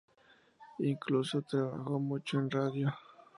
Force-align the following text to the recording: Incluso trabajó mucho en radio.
Incluso 0.79 1.43
trabajó 1.43 1.99
mucho 1.99 2.39
en 2.39 2.49
radio. 2.49 2.91